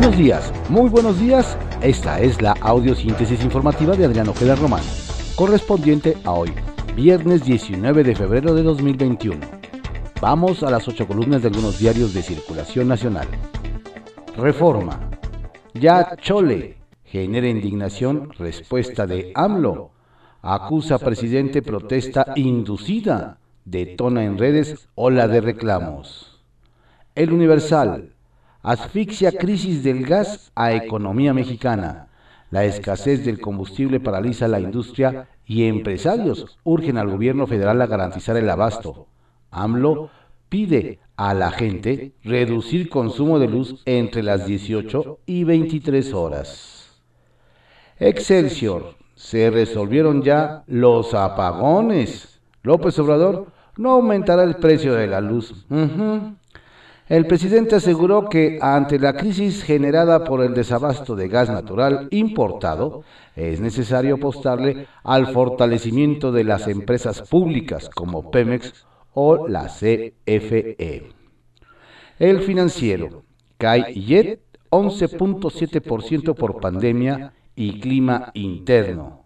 Buenos 0.00 0.16
días, 0.16 0.52
muy 0.70 0.88
buenos 0.88 1.20
días. 1.20 1.58
Esta 1.82 2.20
es 2.20 2.40
la 2.40 2.52
audiosíntesis 2.52 3.44
informativa 3.44 3.94
de 3.94 4.06
Adriano 4.06 4.30
Ojeda 4.30 4.54
Román, 4.54 4.80
correspondiente 5.36 6.16
a 6.24 6.32
hoy, 6.32 6.54
viernes 6.96 7.44
19 7.44 8.02
de 8.02 8.14
febrero 8.14 8.54
de 8.54 8.62
2021. 8.62 9.38
Vamos 10.22 10.62
a 10.62 10.70
las 10.70 10.88
ocho 10.88 11.06
columnas 11.06 11.42
de 11.42 11.48
algunos 11.48 11.78
diarios 11.78 12.14
de 12.14 12.22
circulación 12.22 12.88
nacional. 12.88 13.28
Reforma. 14.38 15.10
Ya 15.74 16.16
Chole. 16.16 16.78
Genera 17.04 17.48
indignación. 17.48 18.30
Respuesta 18.38 19.06
de 19.06 19.32
AMLO. 19.34 19.90
Acusa 20.40 20.98
presidente 20.98 21.60
protesta 21.60 22.32
inducida. 22.36 23.38
Detona 23.66 24.24
en 24.24 24.38
redes 24.38 24.88
ola 24.94 25.28
de 25.28 25.42
reclamos. 25.42 26.42
El 27.14 27.34
Universal. 27.34 28.14
Asfixia 28.62 29.32
crisis 29.32 29.82
del 29.82 30.04
gas 30.04 30.52
a 30.54 30.74
economía 30.74 31.32
mexicana. 31.32 32.08
La 32.50 32.64
escasez 32.64 33.24
del 33.24 33.40
combustible 33.40 34.00
paraliza 34.00 34.48
la 34.48 34.60
industria 34.60 35.28
y 35.46 35.64
empresarios 35.64 36.58
urgen 36.64 36.98
al 36.98 37.08
gobierno 37.08 37.46
federal 37.46 37.80
a 37.80 37.86
garantizar 37.86 38.36
el 38.36 38.50
abasto. 38.50 39.06
AMLO 39.50 40.10
pide 40.50 40.98
a 41.16 41.32
la 41.32 41.52
gente 41.52 42.12
reducir 42.22 42.90
consumo 42.90 43.38
de 43.38 43.48
luz 43.48 43.80
entre 43.86 44.22
las 44.22 44.46
18 44.46 45.20
y 45.24 45.44
23 45.44 46.12
horas. 46.12 47.00
Excelsior, 47.98 48.94
se 49.14 49.50
resolvieron 49.50 50.22
ya 50.22 50.64
los 50.66 51.14
apagones. 51.14 52.40
López 52.62 52.98
Obrador 52.98 53.46
no 53.76 53.92
aumentará 53.92 54.42
el 54.42 54.56
precio 54.56 54.94
de 54.94 55.06
la 55.06 55.20
luz. 55.20 55.66
El 57.10 57.26
presidente 57.26 57.74
aseguró 57.74 58.28
que 58.28 58.60
ante 58.62 58.96
la 58.96 59.14
crisis 59.14 59.64
generada 59.64 60.22
por 60.22 60.44
el 60.44 60.54
desabasto 60.54 61.16
de 61.16 61.26
gas 61.26 61.50
natural 61.50 62.06
importado, 62.12 63.02
es 63.34 63.60
necesario 63.60 64.14
apostarle 64.14 64.86
al 65.02 65.26
fortalecimiento 65.26 66.30
de 66.30 66.44
las 66.44 66.68
empresas 66.68 67.22
públicas 67.22 67.90
como 67.90 68.30
Pemex 68.30 68.86
o 69.12 69.48
la 69.48 69.66
CFE. 69.66 71.08
El 72.20 72.42
financiero 72.42 73.24
cae 73.58 73.92
YET 73.92 74.40
11.7% 74.70 76.36
por 76.36 76.60
pandemia 76.60 77.32
y 77.56 77.80
clima 77.80 78.30
interno. 78.34 79.24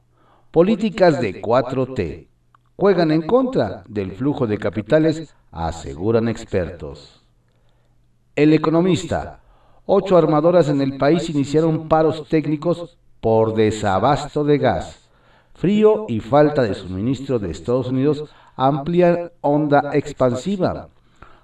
Políticas 0.50 1.20
de 1.20 1.42
4T 1.42 2.28
juegan 2.76 3.10
en 3.10 3.26
contra 3.26 3.84
del 3.86 4.12
flujo 4.12 4.46
de 4.46 4.56
capitales, 4.56 5.36
aseguran 5.50 6.28
expertos. 6.28 7.23
El 8.36 8.52
economista. 8.52 9.38
Ocho 9.86 10.16
armadoras 10.16 10.68
en 10.68 10.80
el 10.80 10.96
país 10.96 11.30
iniciaron 11.30 11.88
paros 11.88 12.26
técnicos 12.28 12.98
por 13.20 13.54
desabasto 13.54 14.42
de 14.42 14.58
gas. 14.58 15.08
Frío 15.54 16.06
y 16.08 16.18
falta 16.18 16.62
de 16.62 16.74
suministro 16.74 17.38
de 17.38 17.52
Estados 17.52 17.90
Unidos 17.90 18.24
amplían 18.56 19.30
onda 19.40 19.90
expansiva. 19.92 20.88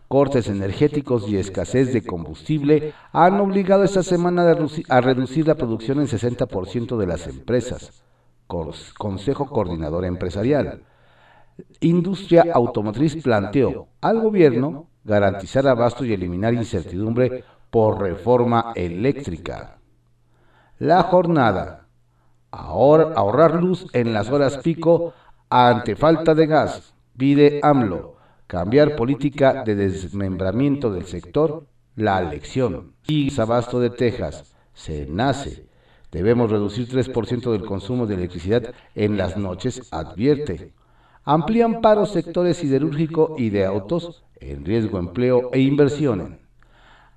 Cortes 0.09 0.49
energéticos 0.49 1.29
y 1.29 1.37
escasez 1.37 1.93
de 1.93 2.03
combustible 2.03 2.93
han 3.13 3.39
obligado 3.39 3.85
esta 3.85 4.03
semana 4.03 4.43
a 4.89 5.01
reducir 5.01 5.47
la 5.47 5.55
producción 5.55 6.01
en 6.01 6.09
60% 6.09 6.97
de 6.97 7.07
las 7.07 7.29
empresas. 7.29 8.03
Consejo 8.49 9.47
Coordinador 9.47 10.05
Empresarial. 10.07 10.83
Industria 11.79 12.47
Automotriz 12.53 13.23
planteó 13.23 13.87
al 14.01 14.21
gobierno 14.21 14.90
garantizar 15.05 15.67
abasto 15.67 16.05
y 16.05 16.13
eliminar 16.13 16.55
incertidumbre 16.55 17.45
por 17.71 18.01
reforma 18.01 18.73
eléctrica. 18.75 19.79
La 20.79 21.03
jornada. 21.05 21.87
ahorrar 22.51 23.55
luz 23.63 23.87
en 23.93 24.13
las 24.13 24.29
horas 24.31 24.59
pico 24.59 25.13
ante 25.49 25.95
falta 25.97 26.35
de 26.35 26.47
gas. 26.47 26.95
Pide 27.17 27.61
AMLO. 27.63 28.17
Cambiar 28.47 28.97
política 28.97 29.63
de 29.63 29.77
desmembramiento 29.77 30.93
del 30.93 31.07
sector. 31.07 31.67
La 31.95 32.21
elección. 32.21 32.95
Y 33.07 33.39
Abasto 33.41 33.79
de 33.79 33.91
Texas. 33.91 34.55
Se 34.73 35.07
nace. 35.07 35.69
Debemos 36.11 36.51
reducir 36.51 36.89
3% 36.89 37.53
del 37.53 37.65
consumo 37.65 38.07
de 38.07 38.15
electricidad 38.15 38.75
en 38.95 39.17
las 39.17 39.37
noches, 39.37 39.87
advierte. 39.93 40.73
Amplían 41.33 41.81
paros 41.81 42.11
sectores 42.11 42.57
siderúrgico 42.57 43.37
y 43.39 43.51
de 43.51 43.65
autos 43.65 44.25
en 44.41 44.65
riesgo 44.65 44.99
empleo 44.99 45.51
e 45.53 45.61
inversión. 45.61 46.41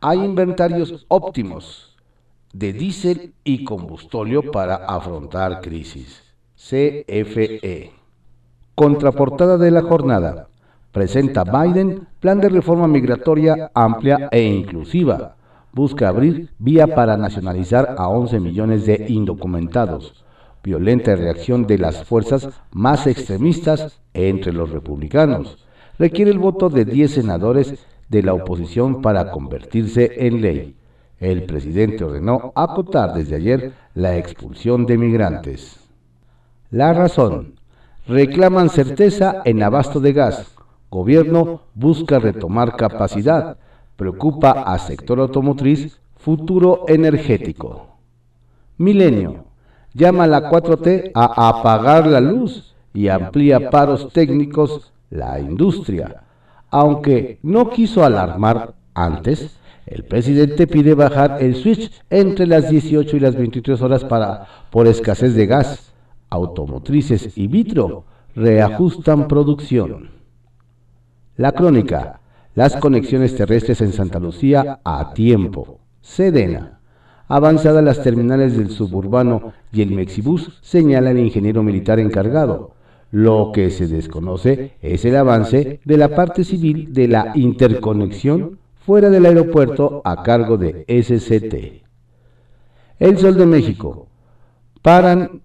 Hay 0.02 0.20
inventarios 0.20 1.08
óptimos 1.08 1.98
de 2.54 2.74
diésel 2.74 3.34
y 3.44 3.64
combustóleo 3.64 4.52
para 4.52 4.76
afrontar 4.76 5.62
crisis. 5.62 6.22
CFE. 6.56 7.92
Contraportada 8.76 9.58
de 9.58 9.72
la 9.72 9.82
jornada. 9.82 10.48
Presenta 10.92 11.44
Biden 11.44 12.08
plan 12.20 12.40
de 12.40 12.50
reforma 12.50 12.88
migratoria 12.88 13.72
amplia 13.74 14.30
e 14.32 14.44
inclusiva. 14.44 15.38
Busca 15.72 16.10
abrir 16.10 16.52
vía 16.60 16.94
para 16.94 17.18
nacionalizar 17.18 17.96
a 17.98 18.08
11 18.10 18.40
millones 18.40 18.86
de 18.86 19.08
indocumentados. 19.10 20.24
Violenta 20.64 21.16
reacción 21.16 21.68
de 21.68 21.78
las 21.78 22.06
fuerzas 22.06 22.50
más 22.72 23.06
extremistas 23.06 24.00
entre 24.14 24.54
los 24.54 24.70
republicanos 24.70 25.58
requiere 26.00 26.32
el 26.32 26.40
voto 26.40 26.70
de 26.70 26.86
10 26.86 27.12
senadores 27.12 27.86
de 28.08 28.24
la 28.24 28.34
oposición 28.34 29.02
para 29.02 29.30
convertirse 29.32 30.26
en 30.26 30.42
ley. 30.42 30.76
El 31.20 31.44
presidente 31.44 32.04
ordenó 32.04 32.54
acotar 32.56 33.14
desde 33.14 33.36
ayer 33.36 33.74
la 33.94 34.18
expulsión 34.18 34.86
de 34.86 34.98
migrantes. 34.98 35.80
La 36.72 36.94
razón. 36.94 37.56
Reclaman 38.08 38.70
certeza 38.70 39.42
en 39.46 39.64
abasto 39.64 40.00
de 40.00 40.12
gas. 40.12 40.56
Gobierno 40.90 41.62
busca 41.74 42.20
retomar 42.20 42.76
capacidad. 42.76 43.58
Preocupa 43.96 44.52
a 44.52 44.78
sector 44.80 45.20
automotriz 45.20 46.00
futuro 46.16 46.86
energético. 46.88 47.88
Milenio. 48.78 49.53
Llama 49.94 50.24
a 50.24 50.28
la 50.28 50.50
4T 50.50 51.12
a 51.14 51.50
apagar 51.50 52.08
la 52.08 52.20
luz 52.20 52.74
y 52.94 53.08
amplía 53.08 53.70
paros 53.70 54.12
técnicos 54.12 54.92
la 55.10 55.40
industria. 55.40 56.24
Aunque 56.70 57.40
no 57.44 57.70
quiso 57.70 58.04
alarmar 58.04 58.74
antes, 58.96 59.56
el 59.86 60.04
presidente 60.06 60.66
pide 60.66 60.96
bajar 60.96 61.38
el 61.42 61.56
switch 61.56 61.92
entre 62.10 62.48
las 62.48 62.70
18 62.70 63.18
y 63.18 63.20
las 63.20 63.36
23 63.36 63.82
horas 63.82 64.04
para, 64.04 64.48
por 64.72 64.88
escasez 64.88 65.36
de 65.36 65.46
gas. 65.46 65.94
Automotrices 66.30 67.38
y 67.38 67.48
vitro 67.48 68.06
reajustan 68.36 69.28
producción. 69.28 70.10
La 71.36 71.52
crónica. 71.52 72.22
Las 72.56 72.76
conexiones 72.76 73.36
terrestres 73.36 73.82
en 73.82 73.94
Santa 73.94 74.20
Lucía 74.20 74.80
a 74.84 75.14
tiempo. 75.14 75.80
Sedena. 76.02 76.80
Avanzada 77.36 77.82
las 77.82 78.04
terminales 78.04 78.56
del 78.56 78.70
suburbano 78.70 79.54
y 79.72 79.82
el 79.82 79.90
Mexibus, 79.90 80.60
señala 80.62 81.10
el 81.10 81.18
ingeniero 81.18 81.64
militar 81.64 82.00
encargado. 82.00 82.76
Lo 83.10 83.50
que 83.52 83.72
se 83.72 83.88
desconoce 83.88 84.74
es 84.84 85.04
el 85.04 85.16
avance 85.16 85.80
de 85.84 85.98
la 85.98 86.10
parte 86.10 86.44
civil 86.44 86.94
de 86.94 87.08
la 87.08 87.32
interconexión 87.34 88.60
fuera 88.76 89.10
del 89.10 89.26
aeropuerto 89.26 90.04
a 90.06 90.22
cargo 90.22 90.60
de 90.60 90.86
SCT. 90.88 91.84
El 93.00 93.18
Sol 93.18 93.36
de 93.36 93.48
México. 93.48 94.10
Paran 94.84 95.42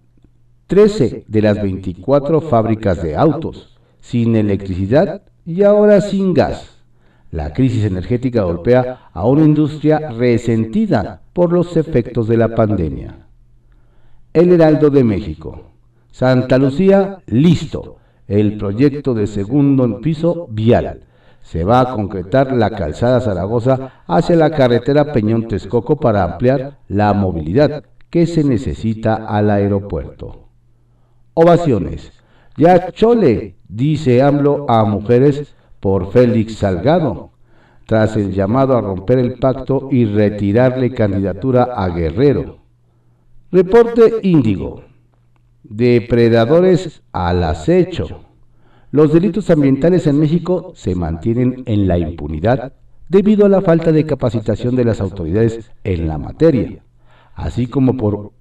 13 0.66 1.24
de 1.26 1.40
las 1.40 1.62
24 1.62 2.42
fábricas 2.42 3.02
de 3.02 3.16
autos, 3.16 3.78
sin 3.98 4.36
electricidad 4.36 5.22
y 5.46 5.62
ahora 5.62 6.02
sin 6.02 6.34
gas. 6.34 6.77
La 7.30 7.52
crisis 7.52 7.84
energética 7.84 8.42
golpea 8.42 9.10
a 9.12 9.26
una 9.26 9.44
industria 9.44 10.10
resentida 10.10 11.20
por 11.32 11.52
los 11.52 11.76
efectos 11.76 12.26
de 12.26 12.38
la 12.38 12.54
pandemia. 12.54 13.26
El 14.32 14.52
Heraldo 14.52 14.88
de 14.88 15.04
México. 15.04 15.72
Santa 16.10 16.56
Lucía, 16.56 17.18
listo. 17.26 17.96
El 18.26 18.56
proyecto 18.56 19.14
de 19.14 19.26
segundo 19.26 20.00
piso 20.00 20.46
vial. 20.50 21.02
Se 21.42 21.64
va 21.64 21.80
a 21.80 21.94
concretar 21.94 22.52
la 22.52 22.70
calzada 22.70 23.20
Zaragoza 23.20 24.02
hacia 24.06 24.36
la 24.36 24.50
carretera 24.50 25.12
Peñón 25.12 25.48
Texcoco 25.48 25.96
para 25.96 26.24
ampliar 26.24 26.78
la 26.88 27.12
movilidad 27.12 27.84
que 28.10 28.26
se 28.26 28.42
necesita 28.44 29.14
al 29.26 29.50
aeropuerto. 29.50 30.48
Ovaciones. 31.34 32.12
Ya 32.56 32.90
chole, 32.90 33.56
dice 33.68 34.22
AMLO 34.22 34.66
a 34.68 34.84
mujeres 34.84 35.54
por 35.80 36.12
Félix 36.12 36.56
Salgado, 36.56 37.30
tras 37.86 38.16
el 38.16 38.32
llamado 38.32 38.76
a 38.76 38.80
romper 38.80 39.18
el 39.18 39.38
pacto 39.38 39.88
y 39.90 40.04
retirarle 40.04 40.92
candidatura 40.92 41.64
a 41.74 41.88
Guerrero. 41.88 42.58
Reporte 43.50 44.14
Índigo 44.22 44.82
depredadores 45.68 47.02
al 47.12 47.44
acecho. 47.44 48.20
Los 48.90 49.12
delitos 49.12 49.50
ambientales 49.50 50.06
en 50.06 50.18
México 50.18 50.72
se 50.74 50.94
mantienen 50.94 51.62
en 51.66 51.86
la 51.86 51.98
impunidad 51.98 52.72
debido 53.08 53.46
a 53.46 53.48
la 53.48 53.60
falta 53.60 53.92
de 53.92 54.06
capacitación 54.06 54.76
de 54.76 54.84
las 54.84 55.00
autoridades 55.00 55.70
en 55.84 56.08
la 56.08 56.18
materia, 56.18 56.82
así 57.34 57.66
como 57.66 57.96
por, 57.96 58.32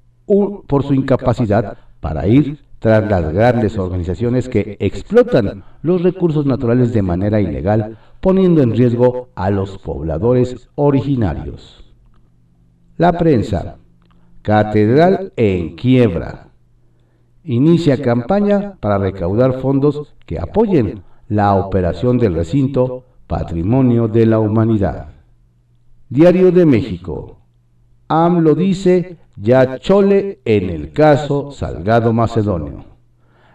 su 0.84 0.94
incapacidad 0.94 1.78
para 2.00 2.28
ir 2.28 2.60
las 2.88 3.34
grandes 3.34 3.78
organizaciones 3.78 4.50
que 4.50 4.78
explotan 4.80 5.64
los 5.82 6.02
recursos 6.02 6.46
naturales 6.46 6.94
de 6.94 7.02
manera 7.02 7.42
ilegal, 7.42 7.98
poniendo 8.22 8.62
en 8.62 8.72
riesgo 8.72 9.30
a 9.36 9.50
los 9.50 9.78
pobladores 9.78 10.70
originarios. 10.76 11.94
La 12.98 13.14
prensa. 13.14 13.78
Catedral 14.42 15.34
en 15.36 15.76
quiebra. 15.76 16.50
Inicia 17.44 18.02
campaña 18.02 18.78
para 18.80 18.98
recaudar 18.98 19.60
fondos 19.62 20.16
que 20.26 20.40
apoyen 20.40 21.04
la 21.28 21.56
operación 21.56 22.18
del 22.18 22.34
recinto 22.34 23.04
Patrimonio 23.28 24.08
de 24.08 24.26
la 24.26 24.40
Humanidad. 24.40 25.10
Diario 26.10 26.52
de 26.52 26.66
México. 26.66 27.38
AMLO 28.10 28.56
dice 28.56 29.18
ya 29.36 29.80
chole 29.80 30.40
en 30.46 30.70
el 30.70 30.92
caso 30.94 31.52
Salgado 31.52 32.14
Macedonio. 32.14 32.86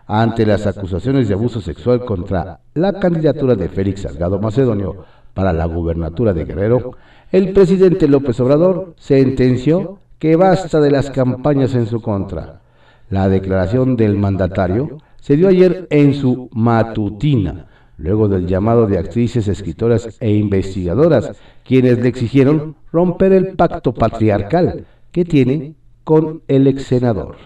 Ante 0.06 0.44
las 0.44 0.66
acusaciones 0.66 1.28
de 1.28 1.34
abuso 1.34 1.60
sexual 1.60 2.04
contra 2.04 2.60
la 2.74 2.92
candidatura 3.00 3.54
de 3.54 3.68
Félix 3.68 4.02
Salgado 4.02 4.38
Macedonio 4.38 5.04
para 5.32 5.52
la 5.52 5.64
gubernatura 5.64 6.34
de 6.34 6.44
Guerrero, 6.44 6.92
el 7.30 7.52
presidente 7.52 8.06
López 8.06 8.38
Obrador 8.40 8.94
sentenció 8.98 9.98
que 10.18 10.36
basta 10.36 10.80
de 10.80 10.90
las 10.90 11.10
campañas 11.10 11.74
en 11.74 11.86
su 11.86 12.02
contra. 12.02 12.60
La 13.08 13.28
declaración 13.28 13.96
del 13.96 14.18
mandatario 14.18 14.98
se 15.20 15.36
dio 15.36 15.48
ayer 15.48 15.86
en 15.90 16.14
su 16.14 16.50
matutina, 16.52 17.66
luego 18.02 18.28
del 18.28 18.48
llamado 18.48 18.86
de 18.86 18.98
actrices, 18.98 19.46
escritoras 19.46 20.16
e 20.18 20.32
investigadoras, 20.32 21.36
quienes 21.64 21.98
le 22.00 22.08
exigieron 22.08 22.74
romper 22.90 23.32
el 23.32 23.54
pacto 23.54 23.94
patriarcal 23.94 24.86
que 25.12 25.24
tiene 25.24 25.76
con 26.02 26.42
el 26.48 26.66
ex 26.66 26.82
senador. 26.82 27.36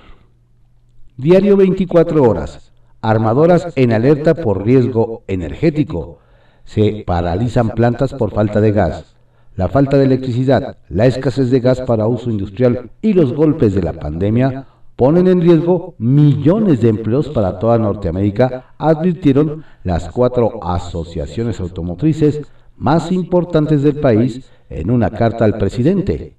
Diario 1.18 1.58
24 1.58 2.22
horas. 2.22 2.72
Armadoras 3.02 3.72
en 3.76 3.92
alerta 3.92 4.34
por 4.34 4.64
riesgo 4.64 5.24
energético. 5.26 6.20
Se 6.64 7.04
paralizan 7.06 7.70
plantas 7.70 8.14
por 8.14 8.32
falta 8.32 8.62
de 8.62 8.72
gas. 8.72 9.14
La 9.56 9.68
falta 9.68 9.98
de 9.98 10.04
electricidad, 10.04 10.78
la 10.88 11.06
escasez 11.06 11.50
de 11.50 11.60
gas 11.60 11.82
para 11.82 12.06
uso 12.06 12.30
industrial 12.30 12.90
y 13.02 13.12
los 13.12 13.34
golpes 13.34 13.74
de 13.74 13.82
la 13.82 13.92
pandemia 13.92 14.66
ponen 14.96 15.28
en 15.28 15.42
riesgo 15.42 15.94
millones 15.98 16.80
de 16.80 16.88
empleos 16.88 17.28
para 17.28 17.58
toda 17.58 17.78
Norteamérica, 17.78 18.74
advirtieron 18.78 19.62
las 19.84 20.08
cuatro 20.08 20.58
asociaciones 20.62 21.60
automotrices 21.60 22.40
más 22.76 23.12
importantes 23.12 23.82
del 23.82 24.00
país 24.00 24.50
en 24.70 24.90
una 24.90 25.10
carta 25.10 25.44
al 25.44 25.58
presidente. 25.58 26.36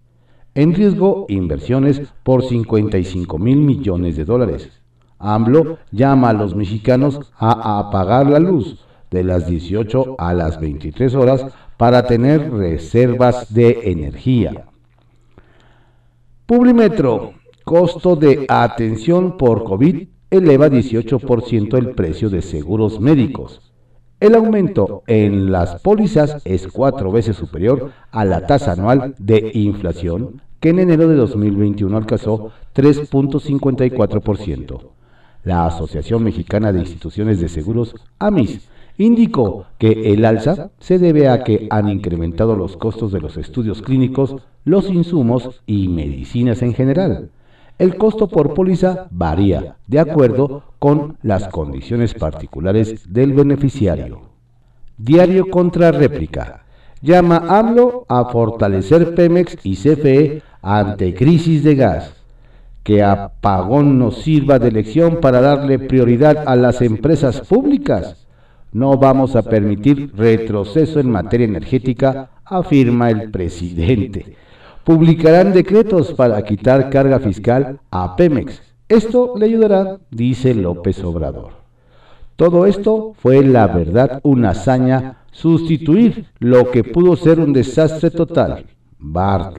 En 0.55 0.73
riesgo, 0.73 1.27
inversiones 1.29 2.01
por 2.23 2.43
55 2.43 3.37
mil 3.37 3.57
millones 3.57 4.17
de 4.17 4.25
dólares. 4.25 4.69
AMLO 5.19 5.77
llama 5.91 6.29
a 6.29 6.33
los 6.33 6.55
mexicanos 6.55 7.19
a 7.37 7.79
apagar 7.79 8.27
la 8.27 8.39
luz 8.39 8.83
de 9.11 9.23
las 9.23 9.47
18 9.47 10.15
a 10.17 10.33
las 10.33 10.59
23 10.59 11.13
horas 11.15 11.45
para 11.77 12.05
tener 12.07 12.51
reservas 12.51 13.53
de 13.53 13.91
energía. 13.91 14.65
Publimetro, 16.45 17.33
costo 17.67 18.15
de 18.15 18.45
atención 18.47 19.35
por 19.35 19.65
COVID 19.65 20.07
eleva 20.31 20.69
18% 20.69 21.77
el 21.77 21.95
precio 21.95 22.29
de 22.29 22.41
seguros 22.41 23.01
médicos. 23.01 23.73
El 24.21 24.35
aumento 24.35 25.03
en 25.05 25.51
las 25.51 25.81
pólizas 25.81 26.41
es 26.45 26.69
cuatro 26.69 27.11
veces 27.11 27.35
superior 27.35 27.91
a 28.11 28.23
la 28.23 28.47
tasa 28.47 28.71
anual 28.71 29.15
de 29.19 29.51
inflación 29.53 30.41
que 30.61 30.69
en 30.69 30.79
enero 30.79 31.09
de 31.09 31.15
2021 31.15 31.97
alcanzó 31.97 32.53
3.54%. 32.73 34.79
La 35.43 35.65
Asociación 35.65 36.23
Mexicana 36.23 36.71
de 36.71 36.79
Instituciones 36.79 37.41
de 37.41 37.49
Seguros, 37.49 37.95
AMIS, 38.17 38.61
indicó 38.97 39.65
que 39.77 40.13
el 40.13 40.23
alza 40.23 40.71
se 40.79 40.99
debe 40.99 41.27
a 41.27 41.43
que 41.43 41.67
han 41.69 41.89
incrementado 41.89 42.55
los 42.55 42.77
costos 42.77 43.11
de 43.11 43.19
los 43.19 43.35
estudios 43.35 43.81
clínicos, 43.81 44.37
los 44.63 44.89
insumos 44.89 45.61
y 45.65 45.89
medicinas 45.89 46.61
en 46.61 46.73
general. 46.73 47.31
El 47.79 47.95
costo 47.95 48.27
por 48.27 48.55
póliza 48.55 49.07
varía 49.11 49.75
de 49.85 49.99
acuerdo 49.99 50.63
con 50.79 51.17
las 51.21 51.47
condiciones 51.49 52.15
particulares 52.15 53.13
del 53.13 53.33
beneficiario. 53.33 54.21
Diario 54.97 55.51
contra 55.51 55.91
réplica. 55.91 56.63
Llama 57.03 57.43
AMLO 57.47 58.05
a 58.09 58.25
fortalecer 58.25 59.13
Pemex 59.13 59.57
y 59.63 59.75
CFE 59.75 60.41
ante 60.63 61.13
crisis 61.13 61.63
de 61.63 61.75
gas. 61.75 62.13
Que 62.81 63.03
apagón 63.03 63.99
nos 63.99 64.23
sirva 64.23 64.57
de 64.57 64.71
lección 64.71 65.19
para 65.21 65.39
darle 65.39 65.77
prioridad 65.77 66.45
a 66.47 66.55
las 66.55 66.81
empresas 66.81 67.41
públicas. 67.41 68.25
No 68.71 68.97
vamos 68.97 69.35
a 69.35 69.43
permitir 69.43 70.11
retroceso 70.15 70.99
en 70.99 71.11
materia 71.11 71.45
energética, 71.45 72.31
afirma 72.43 73.11
el 73.11 73.29
presidente. 73.29 74.35
Publicarán 74.87 75.51
decretos 75.51 76.13
para 76.13 76.41
quitar 76.43 76.89
carga 76.89 77.19
fiscal 77.19 77.81
a 77.91 78.15
Pemex. 78.15 78.61
Esto 78.87 79.33
le 79.37 79.47
ayudará, 79.47 79.99
dice 80.11 80.53
López 80.53 81.03
Obrador. 81.03 81.51
Todo 82.37 82.65
esto 82.65 83.13
fue 83.21 83.43
la 83.43 83.67
verdad 83.67 84.21
una 84.23 84.51
hazaña 84.51 85.25
sustituir 85.29 86.27
lo 86.39 86.71
que 86.71 86.85
pudo 86.85 87.17
ser 87.17 87.41
un 87.41 87.51
desastre 87.51 88.11
total. 88.11 88.65
Bart. 88.97 89.57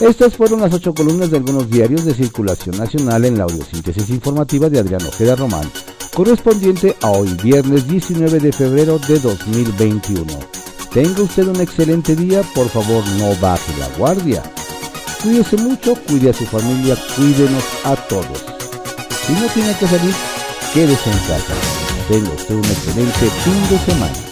Estas 0.00 0.38
fueron 0.38 0.62
las 0.62 0.72
ocho 0.72 0.94
columnas 0.94 1.30
de 1.30 1.36
algunos 1.36 1.68
diarios 1.68 2.06
de 2.06 2.14
circulación 2.14 2.78
nacional 2.78 3.26
en 3.26 3.36
la 3.36 3.44
audiosíntesis 3.44 4.08
informativa 4.08 4.70
de 4.70 4.78
Adrián 4.78 5.02
Ojeda 5.02 5.36
Román, 5.36 5.70
correspondiente 6.14 6.96
a 7.02 7.10
hoy 7.10 7.36
viernes 7.44 7.86
19 7.86 8.40
de 8.40 8.52
febrero 8.52 8.98
de 9.06 9.18
2021. 9.18 10.65
Tenga 10.96 11.24
usted 11.24 11.46
un 11.46 11.60
excelente 11.60 12.16
día, 12.16 12.42
por 12.54 12.70
favor 12.70 13.06
no 13.18 13.36
baje 13.38 13.70
la 13.78 13.86
guardia. 13.98 14.42
Cuídese 15.22 15.58
mucho, 15.58 15.94
cuide 16.08 16.30
a 16.30 16.32
su 16.32 16.46
familia, 16.46 16.96
cuídenos 17.14 17.62
a 17.84 17.96
todos. 17.96 18.42
Si 19.26 19.34
no 19.34 19.46
tiene 19.48 19.76
que 19.78 19.86
salir, 19.86 20.14
quédese 20.72 21.10
en 21.10 21.18
casa. 21.18 21.52
Tenga 22.08 22.30
usted 22.30 22.54
un 22.54 22.64
excelente 22.64 23.26
fin 23.44 23.68
de 23.68 23.78
semana. 23.84 24.25